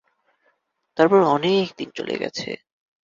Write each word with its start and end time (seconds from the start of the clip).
তারপর 0.97 1.19
অনেক 1.35 1.65
দিন 1.77 1.89
চলে 1.97 2.15
গেছে। 2.17 2.49